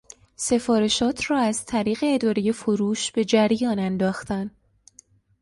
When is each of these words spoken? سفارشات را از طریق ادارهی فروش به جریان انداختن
سفارشات 0.35 1.31
را 1.31 1.39
از 1.39 1.65
طریق 1.65 1.99
ادارهی 2.07 2.51
فروش 2.51 3.11
به 3.11 3.25
جریان 3.25 3.79
انداختن 3.79 4.51